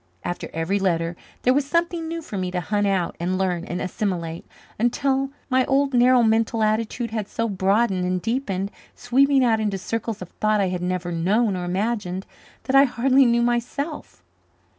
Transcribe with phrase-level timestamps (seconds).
[0.23, 3.79] After every letter there was something new for me to hunt out and learn and
[3.79, 4.47] assimilate,
[4.79, 10.19] until my old narrow mental attitude had so broadened and deepened, sweeping out into circles
[10.19, 12.25] of thought I had never known or imagined,
[12.63, 14.23] that I hardly knew myself.